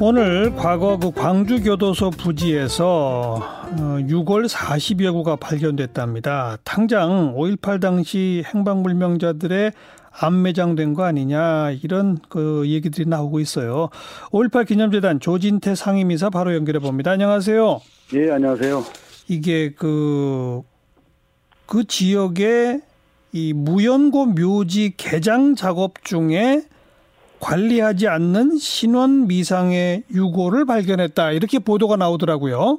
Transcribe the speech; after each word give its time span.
오늘 0.00 0.54
과거 0.56 0.98
그 0.98 1.12
광주교도소 1.12 2.10
부지에서 2.10 3.40
6월 3.76 4.48
40여 4.48 5.12
구가 5.12 5.36
발견됐답니다. 5.36 6.58
당장 6.64 7.34
5.18 7.36 7.80
당시 7.80 8.42
행방불명자들의 8.52 9.72
안매장된 10.10 10.94
거 10.94 11.04
아니냐 11.04 11.70
이런 11.82 12.18
그 12.28 12.64
얘기들이 12.66 13.08
나오고 13.08 13.38
있어요. 13.38 13.88
5.18 14.30 14.66
기념재단 14.66 15.20
조진태 15.20 15.74
상임이사 15.76 16.30
바로 16.30 16.54
연결해 16.54 16.80
봅니다. 16.80 17.12
안녕하세요. 17.12 17.80
예, 18.14 18.30
안녕하세요. 18.32 18.84
이게 19.28 19.72
그, 19.74 20.62
그 21.66 21.84
지역에 21.84 22.80
이 23.32 23.52
무연고 23.52 24.26
묘지 24.26 24.94
개장 24.96 25.54
작업 25.54 26.04
중에 26.04 26.64
관리하지 27.44 28.08
않는 28.08 28.56
신원 28.56 29.26
미상의 29.26 30.04
유고를 30.14 30.64
발견했다. 30.64 31.32
이렇게 31.32 31.58
보도가 31.58 31.96
나오더라고요. 31.96 32.78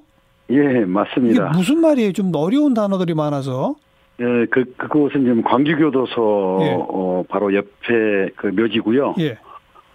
예, 0.50 0.86
맞습니다. 0.86 1.48
이게 1.50 1.58
무슨 1.58 1.82
말이에요? 1.82 2.12
좀 2.14 2.32
어려운 2.36 2.74
단어들이 2.74 3.14
많아서. 3.14 3.76
예, 4.20 4.24
그, 4.50 4.64
그곳은 4.78 5.22
지금 5.22 5.44
광주교도소, 5.44 6.60
예. 6.62 6.78
어, 6.80 7.24
바로 7.30 7.54
옆에 7.54 8.30
그 8.36 8.48
묘지고요. 8.48 9.16
예, 9.20 9.38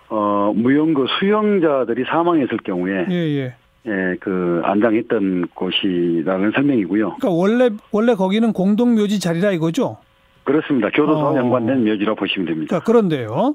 어, 0.08 0.52
무연고 0.54 1.06
수용자들이 1.18 2.04
사망했을 2.04 2.58
경우에, 2.58 3.06
예, 3.10 3.14
예. 3.14 3.54
예, 3.86 4.16
그, 4.20 4.60
안장했던 4.62 5.48
곳이라는 5.54 6.52
설명이고요. 6.54 7.16
그러니까 7.18 7.30
원래, 7.30 7.70
원래 7.90 8.14
거기는 8.14 8.52
공동 8.52 8.94
묘지 8.94 9.18
자리라 9.18 9.52
이거죠? 9.52 9.96
그렇습니다. 10.44 10.90
교도소와 10.90 11.30
어. 11.32 11.36
연관된 11.36 11.84
묘지라고 11.84 12.16
보시면 12.16 12.46
됩니다. 12.46 12.68
그러니까 12.68 12.84
그런데요. 12.84 13.54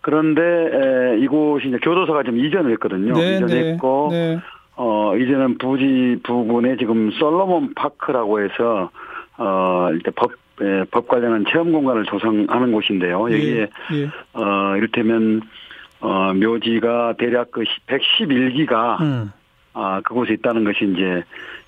그런데, 0.00 0.42
에, 0.42 1.18
이곳이 1.20 1.68
이제 1.68 1.78
교도소가 1.78 2.22
좀 2.22 2.38
이전을 2.38 2.72
했거든요. 2.72 3.12
이전했고, 3.36 4.08
네. 4.10 4.38
어, 4.76 5.14
이제는 5.16 5.58
부지 5.58 6.20
부근에 6.22 6.76
지금 6.78 7.10
솔로몬 7.10 7.74
파크라고 7.74 8.40
해서, 8.40 8.90
어, 9.36 9.88
일단 9.92 10.12
법, 10.16 10.32
예, 10.62 10.84
법 10.90 11.06
관련한 11.06 11.44
체험 11.50 11.72
공간을 11.72 12.04
조성하는 12.04 12.72
곳인데요. 12.72 13.20
여기에, 13.30 13.68
예, 13.92 14.10
어, 14.32 14.76
이를테면, 14.76 15.42
어, 16.00 16.32
묘지가 16.32 17.14
대략 17.18 17.50
그 17.50 17.64
111기가, 17.86 19.00
음. 19.00 19.32
아, 19.74 20.00
그곳에 20.02 20.32
있다는 20.34 20.64
것이 20.64 20.78
이제, 20.84 21.24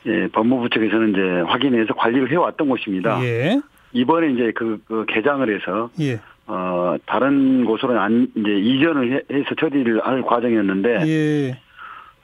예, 0.06 0.28
법무부 0.28 0.70
측에서는 0.70 1.10
이제 1.10 1.20
확인해서 1.46 1.94
관리를 1.94 2.30
해왔던 2.30 2.68
곳입니다. 2.68 3.22
예, 3.24 3.60
이번에 3.92 4.30
이제 4.32 4.52
그, 4.54 4.80
그 4.86 5.04
개장을 5.06 5.54
해서, 5.54 5.90
예, 6.00 6.18
어, 6.46 6.96
다른 7.06 7.64
곳으로 7.64 7.98
안, 8.00 8.28
이제 8.36 8.50
이전을 8.50 9.12
해- 9.12 9.36
해서 9.36 9.48
처리를 9.58 10.04
할 10.06 10.22
과정이었는데, 10.22 11.06
예. 11.06 11.58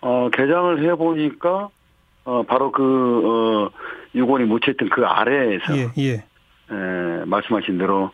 어, 0.01 0.29
개장을 0.33 0.83
해보니까, 0.85 1.69
어, 2.25 2.43
바로 2.43 2.73
그, 2.73 2.83
어, 3.25 3.71
유골이 4.15 4.45
묻혀있던 4.45 4.89
그 4.91 5.05
아래에서, 5.05 5.77
예, 5.77 5.89
예. 5.99 6.13
에, 6.15 7.25
말씀하신 7.25 7.79
대로 7.79 8.11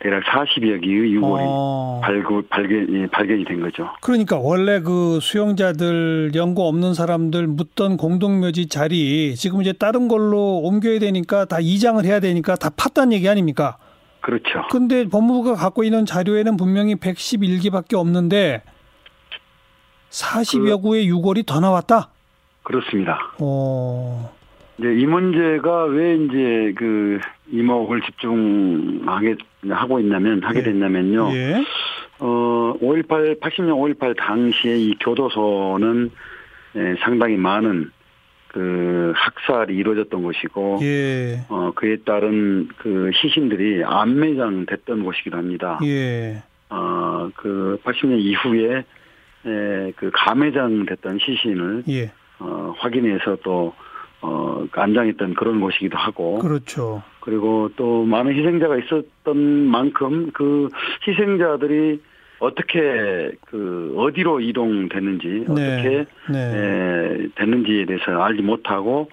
대략 0.00 0.22
40여 0.24 0.80
개의 0.80 1.12
유골이 1.12 1.42
어. 1.44 2.00
발굴, 2.04 2.42
발견, 2.48 2.86
이 2.88 3.06
발견이 3.08 3.44
된 3.44 3.60
거죠. 3.60 3.88
그러니까 4.00 4.38
원래 4.38 4.80
그 4.80 5.18
수용자들 5.20 6.30
연고 6.36 6.68
없는 6.68 6.94
사람들 6.94 7.48
묻던 7.48 7.96
공동묘지 7.96 8.68
자리 8.68 9.34
지금 9.34 9.60
이제 9.60 9.72
다른 9.72 10.06
걸로 10.06 10.58
옮겨야 10.58 11.00
되니까 11.00 11.46
다 11.46 11.58
이장을 11.60 12.02
해야 12.04 12.20
되니까 12.20 12.54
다 12.54 12.70
팠단 12.70 13.12
얘기 13.12 13.28
아닙니까? 13.28 13.76
그렇죠. 14.20 14.64
근데 14.70 15.08
법무부가 15.08 15.54
갖고 15.54 15.84
있는 15.84 16.04
자료에는 16.06 16.56
분명히 16.56 16.94
111기밖에 16.96 17.94
없는데 17.94 18.62
40여 20.10 20.82
구의 20.82 21.06
유골이 21.08 21.44
더 21.44 21.60
나왔다. 21.60 22.10
그렇습니다. 22.62 23.32
어. 23.40 24.32
이제 24.78 24.94
이 24.94 25.06
문제가 25.06 25.84
왜 25.84 26.16
이제 26.16 26.72
그 26.76 27.18
이목을 27.50 28.02
집중하게 28.02 29.36
하고 29.70 29.98
있냐면, 30.00 30.42
하게 30.42 30.60
예. 30.60 30.62
됐냐면요. 30.64 31.30
예. 31.32 31.64
어, 32.20 32.74
5.18, 32.80 33.40
80년 33.40 33.98
5.18 33.98 34.16
당시에 34.16 34.76
이 34.76 34.94
교도소는 35.00 36.10
에, 36.76 36.94
상당히 37.00 37.36
많은 37.36 37.90
그 38.48 39.12
학살이 39.14 39.76
이루어졌던 39.76 40.22
곳이고, 40.22 40.78
예. 40.82 41.40
어, 41.48 41.72
그에 41.74 41.98
따른 42.04 42.68
그 42.78 43.10
시신들이 43.14 43.84
안매장 43.84 44.66
됐던 44.66 45.04
곳이기도 45.04 45.36
합니다. 45.36 45.78
예. 45.84 46.42
어, 46.70 47.30
그 47.36 47.78
80년 47.84 48.18
이후에 48.18 48.84
에, 49.46 49.92
그 49.96 50.10
가매장 50.12 50.86
됐던 50.86 51.18
시신을 51.20 51.84
예. 51.88 52.10
어, 52.38 52.74
확인해서 52.78 53.36
또 53.42 53.74
어, 54.20 54.66
안장했던 54.72 55.34
그런 55.34 55.60
곳이기도 55.60 55.96
하고, 55.96 56.38
그렇죠. 56.38 57.02
그리고 57.20 57.70
또 57.76 58.04
많은 58.04 58.34
희생자가 58.34 58.76
있었던 58.78 59.36
만큼 59.36 60.30
그 60.32 60.68
희생자들이 61.06 62.00
어떻게 62.40 63.32
그 63.46 63.94
어디로 63.96 64.40
이동됐는지 64.40 65.46
어떻게 65.48 66.06
네. 66.30 66.38
에, 66.38 67.28
됐는지에 67.34 67.86
대해서 67.86 68.22
알지 68.22 68.42
못하고 68.42 69.08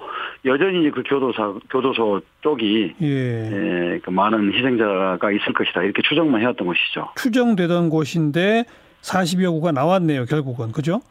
여전히 0.46 0.92
그 0.92 1.02
교도소 1.04 1.62
교도소 1.70 2.22
쪽이 2.42 2.96
예. 3.02 3.08
에, 3.08 4.00
그 4.04 4.10
많은 4.12 4.54
희생자가 4.54 5.32
있을 5.32 5.54
것이다 5.54 5.84
이렇게 5.84 6.02
추정만 6.08 6.42
해왔던 6.42 6.68
것이죠. 6.68 7.10
추정되던 7.18 7.90
곳인데 7.90 8.66
40여 9.02 9.52
구가 9.52 9.72
나왔네요, 9.72 10.26
결국은. 10.26 10.72
그죠? 10.72 11.02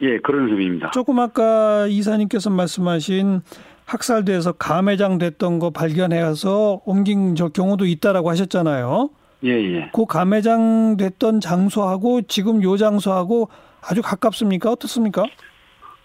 예, 0.00 0.18
그런 0.18 0.48
의미입니다. 0.48 0.90
조금 0.90 1.18
아까 1.18 1.86
이사님께서 1.88 2.50
말씀하신 2.50 3.42
학살돼서 3.86 4.52
가매장 4.52 5.18
됐던 5.18 5.58
거 5.58 5.70
발견해서 5.70 6.80
옮긴 6.84 7.34
저 7.36 7.48
경우도 7.48 7.86
있다라고 7.86 8.30
하셨잖아요. 8.30 9.10
예, 9.44 9.50
예. 9.50 9.90
그 9.92 10.06
가매장 10.06 10.96
됐던 10.96 11.40
장소하고 11.40 12.22
지금 12.22 12.62
요 12.62 12.76
장소하고 12.76 13.48
아주 13.82 14.00
가깝습니까? 14.02 14.70
어떻습니까? 14.72 15.24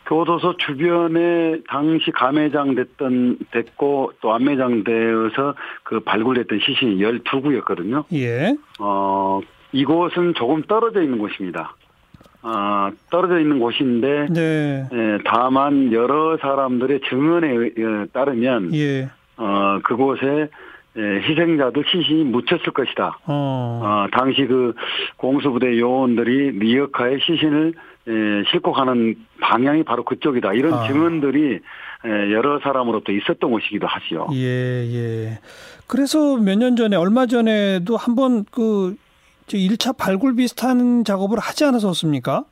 교도소 0.06 0.58
주변에 0.58 1.62
당시 1.68 2.12
가매장 2.12 2.74
됐던 2.76 3.38
됐고 3.52 4.14
또 4.22 4.34
안매장 4.34 4.84
되어서 4.84 5.54
그 5.84 6.00
발굴됐던 6.00 6.60
시신이 6.60 6.98
12구였거든요. 6.98 8.04
예. 8.14 8.56
어, 8.80 9.40
이곳은 9.72 10.34
조금 10.34 10.64
떨어져 10.64 11.04
있는 11.04 11.20
곳입니다. 11.20 11.76
아, 12.42 12.92
떨어져 13.12 13.40
있는 13.40 13.60
곳인데 13.60 14.28
네. 14.32 14.90
예, 14.92 15.18
다만 15.26 15.94
여러 15.94 16.38
사람들의 16.38 17.02
증언에 17.08 18.08
따르면 18.12 18.74
예. 18.74 19.10
어, 19.38 19.80
그곳에 19.84 20.26
예, 20.26 20.50
희생자들 20.98 21.84
시신이 21.90 22.24
묻혔을 22.26 22.72
것이다. 22.74 23.20
어. 23.26 23.82
어, 23.84 24.08
당시 24.12 24.46
그 24.46 24.74
공수부대 25.18 25.80
요원들이 25.80 26.52
리어카에 26.60 27.20
시신을 27.20 27.74
에, 28.08 28.12
싣고 28.52 28.72
가는 28.74 29.16
방향이 29.40 29.84
바로 29.84 30.04
그쪽이다. 30.04 30.54
이런 30.54 30.74
아. 30.74 30.88
증언들이 30.88 31.54
에, 32.06 32.32
여러 32.32 32.60
사람으로부터 32.60 33.12
있었던 33.12 33.52
곳이기도 33.52 33.86
하지요. 33.88 34.28
예, 34.34 34.46
예. 34.46 35.40
그래서 35.88 36.38
몇 36.38 36.56
년 36.58 36.76
전에 36.76 36.96
얼마 36.96 37.26
전에도 37.28 37.98
한번 37.98 38.46
그 38.52 38.96
1차 39.48 39.98
발굴 39.98 40.36
비슷한 40.36 41.04
작업을 41.04 41.40
하지 41.40 41.66
않았었습니까? 41.66 42.44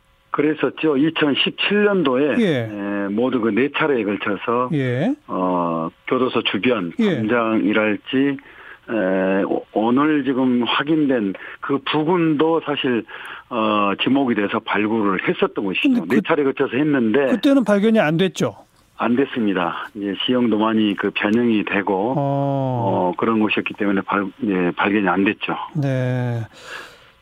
그랬었죠. 0.42 0.94
2017년도에 0.96 2.40
예. 2.40 3.08
모두 3.10 3.42
그 3.42 3.50
네 3.50 3.70
차례에 3.76 4.04
걸쳐서 4.04 4.70
예. 4.74 5.14
어, 5.28 5.90
교도소 6.08 6.44
주변 6.44 6.92
예. 7.00 7.16
담장이랄지 7.16 8.38
에, 8.90 9.44
오- 9.44 9.66
오늘 9.74 10.24
지금 10.24 10.64
확인된 10.64 11.34
그 11.60 11.80
부근도 11.92 12.62
사실 12.66 13.04
어, 13.50 13.94
지목이 14.04 14.36
돼서 14.36 14.60
발굴을 14.60 15.28
했었던 15.28 15.66
곳이죠. 15.66 15.90
근데 15.90 16.02
그- 16.08 16.16
네 16.16 16.22
차례 16.28 16.44
걸쳐서 16.44 16.78
했는데 16.78 17.26
그때는 17.32 17.64
발견이 17.64 18.00
안 18.00 18.18
됐죠. 18.18 18.56
안 19.00 19.16
됐습니다. 19.16 19.90
이제 19.96 20.16
지형도 20.26 20.58
많이 20.58 20.96
그 20.96 21.12
변형이 21.14 21.66
되고 21.66 22.14
어. 22.16 22.16
어, 22.18 23.14
그런 23.18 23.40
곳이었기 23.40 23.74
때문에 23.76 24.02
발, 24.02 24.26
예, 24.46 24.72
발견이 24.76 25.08
안 25.08 25.24
됐죠. 25.24 25.56
네. 25.76 26.42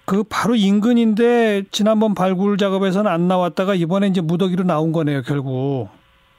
그 0.06 0.24
바로 0.30 0.56
인근인데 0.56 1.64
지난번 1.72 2.14
발굴 2.14 2.58
작업에서는 2.58 3.10
안 3.10 3.28
나왔다가 3.28 3.74
이번에 3.74 4.08
이제 4.08 4.22
무더기로 4.22 4.64
나온 4.64 4.92
거네요, 4.92 5.24
결국. 5.24 5.90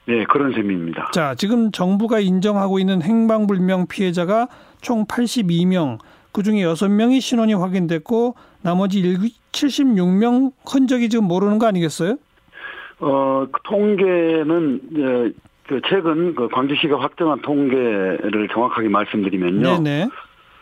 네, 0.05 0.23
그런 0.23 0.53
셈입니다. 0.53 1.11
자, 1.11 1.35
지금 1.35 1.71
정부가 1.71 2.19
인정하고 2.19 2.79
있는 2.79 3.01
행방불명 3.01 3.87
피해자가 3.87 4.47
총 4.79 5.05
82명, 5.05 5.97
그 6.31 6.43
중에 6.43 6.61
6명이 6.61 7.19
신원이 7.19 7.53
확인됐고, 7.53 8.35
나머지 8.61 9.01
76명 9.51 10.53
흔적이 10.65 11.09
지금 11.09 11.25
모르는 11.25 11.59
거 11.59 11.67
아니겠어요? 11.67 12.15
어, 12.99 13.45
그 13.51 13.59
통계는 13.63 14.81
예, 14.95 15.31
그 15.67 15.81
최근 15.87 16.33
그 16.35 16.47
광주시가 16.47 16.99
확정한 16.99 17.41
통계를 17.41 18.47
정확하게 18.53 18.87
말씀드리면요. 18.87 19.81
네네. 19.81 20.09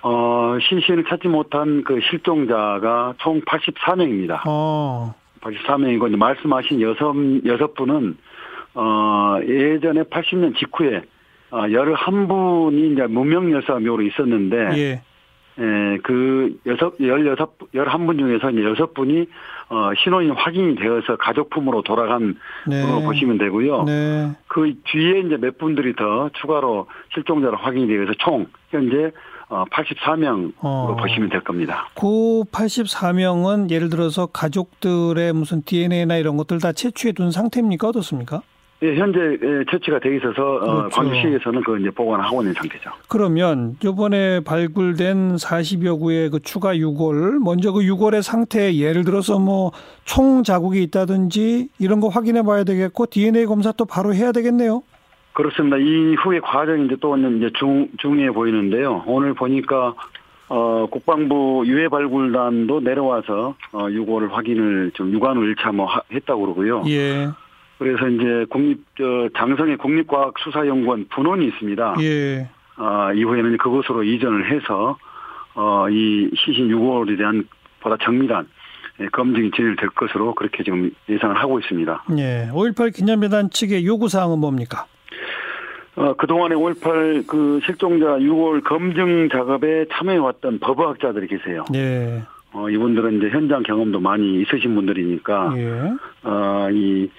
어, 0.07 0.59
시신을 0.61 1.05
찾지 1.05 1.27
못한 1.29 1.83
그 1.83 1.99
실종자가 1.99 3.15
총 3.17 3.41
84명입니다. 3.41 4.41
어, 4.45 5.15
84명이고 5.41 6.07
이제 6.09 6.15
말씀하신 6.15 6.79
여섯 6.81 7.15
여섯 7.45 7.73
분은 7.73 8.15
어 8.75 9.39
예전에 9.47 10.03
80년 10.03 10.55
직후에 10.57 11.01
어 11.49 11.61
11분이 11.61 12.93
이제 12.93 13.07
무명 13.07 13.51
열사묘로 13.51 14.03
있었는데 14.03 14.77
예. 14.77 15.01
에, 15.57 15.97
그 16.03 16.55
여섯 16.67 16.93
열여섯 16.99 17.53
열한 17.73 18.05
분 18.05 18.19
중에서 18.19 18.51
이제 18.51 18.63
여섯 18.63 18.93
분이 18.93 19.25
어 19.69 19.89
신원이 20.03 20.29
확인이 20.31 20.75
되어서 20.75 21.15
가족품으로 21.15 21.81
돌아간 21.81 22.37
네. 22.67 22.83
으로 22.83 23.01
보시면 23.01 23.39
되고요. 23.39 23.83
네. 23.85 24.31
그 24.47 24.71
뒤에 24.83 25.21
이제 25.21 25.37
몇 25.37 25.57
분들이 25.57 25.95
더 25.95 26.29
추가로 26.33 26.87
실종자로 27.13 27.57
확인이 27.57 27.87
되어서 27.87 28.13
총 28.19 28.45
현재 28.69 29.11
어 29.49 29.63
84명으로 29.71 30.53
어. 30.59 30.95
보시면 30.99 31.29
될 31.29 31.41
겁니다. 31.43 31.87
그 31.95 32.43
84명은 32.51 33.69
예를 33.69 33.89
들어서 33.89 34.25
가족들의 34.27 35.33
무슨 35.33 35.61
DNA나 35.63 36.17
이런 36.17 36.37
것들 36.37 36.59
다 36.59 36.71
채취해 36.71 37.13
둔 37.13 37.31
상태입니까? 37.31 37.89
어떻습니까? 37.89 38.41
예, 38.83 38.93
현재 38.97 39.19
예, 39.19 39.63
처치가 39.71 39.99
돼 39.99 40.17
있어서 40.17 40.55
어, 40.57 40.59
그렇죠. 40.59 40.89
광주시에서는 40.97 41.63
그 41.63 41.79
이제 41.79 41.89
보관하고 41.91 42.41
있는 42.41 42.53
상태죠. 42.53 42.89
그러면 43.07 43.77
이번에 43.81 44.41
발굴된 44.41 45.37
40여 45.37 45.97
구의 45.97 46.29
그 46.29 46.41
추가 46.41 46.75
유골 46.75 47.39
먼저 47.39 47.71
그 47.71 47.85
유골의 47.85 48.21
상태 48.21 48.75
예를 48.75 49.05
들어서 49.05 49.39
뭐 49.39 49.71
총 50.05 50.43
자국이 50.43 50.83
있다든지 50.83 51.69
이런 51.79 51.99
거 51.99 52.07
확인해 52.09 52.43
봐야 52.43 52.63
되겠고 52.63 53.07
DNA 53.07 53.45
검사 53.47 53.71
또 53.71 53.85
바로 53.85 54.13
해야 54.13 54.31
되겠네요. 54.31 54.83
그렇습니다. 55.35 55.77
이후의 55.77 56.39
과정이 56.41 56.85
이제 56.85 56.95
또 57.01 57.15
이제 57.17 57.49
중, 57.59 57.87
중요해 57.97 58.31
보이는데요. 58.31 59.03
오늘 59.05 59.33
보니까, 59.33 59.93
어, 60.47 60.87
국방부 60.89 61.63
유해 61.67 61.89
발굴단도 61.89 62.79
내려와서, 62.79 63.55
어, 63.73 63.87
유골 63.91 64.29
확인을 64.31 64.91
좀 64.93 65.11
유관을 65.11 65.55
1차 65.55 65.73
뭐 65.75 65.87
하- 65.87 66.01
했다고 66.11 66.41
그러고요. 66.41 66.83
예. 66.87 67.27
그래서 67.77 68.07
이제 68.07 68.45
국립, 68.49 68.79
저, 68.97 69.27
장성의 69.37 69.77
국립과학수사연구원 69.77 71.07
분원이 71.09 71.47
있습니다. 71.47 71.95
예. 71.99 72.49
아, 72.77 73.11
이후에는 73.13 73.57
그곳으로 73.57 74.03
이전을 74.03 74.49
해서, 74.51 74.97
어, 75.55 75.87
이 75.89 76.29
시신 76.35 76.69
유골에 76.69 77.17
대한 77.17 77.45
보다 77.81 77.97
정밀한 78.01 78.47
예, 79.01 79.07
검증이 79.07 79.51
진행될 79.51 79.89
것으로 79.89 80.33
그렇게 80.35 80.63
지금 80.63 80.89
예상을 81.09 81.35
하고 81.35 81.59
있습니다. 81.59 82.03
예. 82.17 82.49
5.18 82.53 82.95
기념재단 82.95 83.49
측의 83.49 83.85
요구사항은 83.85 84.39
뭡니까? 84.39 84.85
어, 85.95 86.13
그동안에 86.13 86.55
5.18 86.55 87.25
그 87.27 87.59
실종자 87.65 88.05
6월 88.17 88.63
검증 88.63 89.29
작업에 89.29 89.85
참여해왔던 89.93 90.59
법의학자들이 90.59 91.27
계세요. 91.27 91.63
예. 91.73 92.21
어, 92.51 92.69
이분들은 92.69 93.17
이제 93.17 93.29
현장 93.29 93.63
경험도 93.63 93.99
많이 93.99 94.41
있으신 94.41 94.75
분들이니까, 94.75 95.53
예. 95.57 95.93
어, 96.23 96.69
이, 96.71 97.09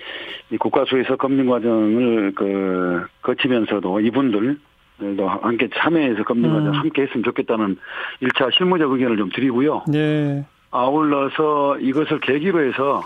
이 0.51 0.57
국가수에서 0.57 1.17
검증 1.17 1.47
과정을 1.47 2.33
그, 2.35 3.07
거치면서도 3.23 4.01
이분들도 4.01 5.29
함께 5.43 5.69
참여해서 5.75 6.25
검증 6.25 6.51
과정 6.51 6.69
음. 6.69 6.73
함께 6.73 7.03
했으면 7.03 7.23
좋겠다는 7.25 7.77
1차 8.23 8.55
실무적 8.57 8.91
의견을 8.93 9.17
좀 9.17 9.31
드리고요. 9.31 9.85
예. 9.95 10.45
아울러서 10.71 11.79
이것을 11.81 12.21
계기로 12.21 12.63
해서 12.63 13.03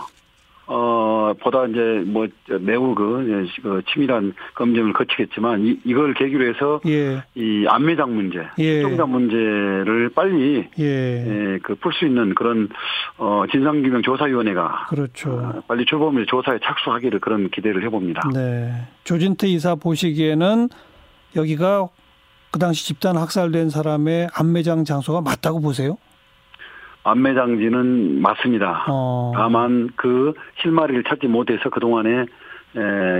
어 0.73 1.33
보다 1.41 1.65
이제 1.65 2.01
뭐 2.05 2.27
매우 2.61 2.95
그, 2.95 3.27
예, 3.27 3.61
그 3.61 3.81
치밀한 3.91 4.33
검증을 4.55 4.93
거치겠지만 4.93 5.65
이, 5.65 5.77
이걸 5.83 6.13
계기로 6.13 6.47
해서 6.47 6.79
예. 6.87 7.21
이 7.35 7.65
안매장 7.67 8.15
문제, 8.15 8.39
예. 8.57 8.63
실종자 8.63 9.05
문제를 9.05 10.11
빨리 10.15 10.65
예. 10.79 10.85
예, 10.85 11.59
그풀 11.61 11.91
수 11.91 12.05
있는 12.05 12.33
그런 12.35 12.69
어 13.17 13.43
진상규명 13.51 14.01
조사위원회가 14.01 14.85
그렇죠. 14.87 15.31
어, 15.31 15.61
빨리 15.67 15.83
출범을 15.83 16.25
조사에 16.25 16.59
착수하기를 16.63 17.19
그런 17.19 17.49
기대를 17.49 17.83
해봅니다. 17.83 18.29
네. 18.33 18.71
조진태 19.03 19.47
이사 19.47 19.75
보시기에는 19.75 20.69
여기가 21.35 21.89
그 22.51 22.59
당시 22.59 22.85
집단 22.85 23.17
학살된 23.17 23.69
사람의 23.69 24.29
안매장 24.33 24.85
장소가 24.85 25.19
맞다고 25.19 25.59
보세요? 25.59 25.97
안매장지는 27.03 28.21
맞습니다. 28.21 28.85
어. 28.87 29.31
다만 29.35 29.89
그 29.95 30.33
실마리를 30.61 31.03
찾지 31.03 31.27
못해서 31.27 31.69
그 31.69 31.79
동안에 31.79 32.25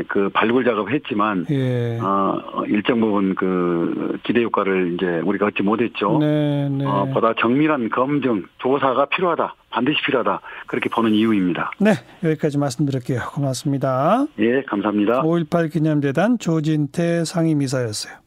그 0.07 0.29
발굴 0.33 0.63
작업했지만 0.63 1.45
예. 1.49 1.99
어, 2.01 2.63
일정 2.67 3.01
부분 3.01 3.35
그 3.35 4.17
기대 4.23 4.43
효과를 4.43 4.93
이제 4.93 5.05
우리가 5.25 5.47
얻지 5.47 5.63
못했죠. 5.63 6.19
네, 6.19 6.69
네. 6.69 6.85
어, 6.85 7.05
보다 7.13 7.33
정밀한 7.39 7.89
검증, 7.89 8.45
조사가 8.59 9.07
필요하다, 9.07 9.55
반드시 9.69 9.97
필요하다 10.05 10.41
그렇게 10.67 10.89
보는 10.89 11.11
이유입니다. 11.11 11.71
네, 11.79 11.91
여기까지 12.23 12.57
말씀드릴게요. 12.57 13.19
고맙습니다. 13.33 14.25
예, 14.39 14.61
감사합니다. 14.63 15.21
5.18 15.23 15.71
기념재단 15.71 16.37
조진태 16.37 17.25
상임이사였어요. 17.25 18.20